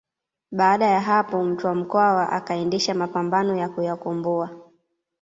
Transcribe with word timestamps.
Baada 0.51 0.85
ya 0.85 0.99
hapo 1.01 1.43
Mtwa 1.43 1.75
Mkwawa 1.75 2.29
akaendesha 2.31 2.93
mapambano 2.93 3.55
ya 3.55 3.69
kuyakomboa 3.69 4.49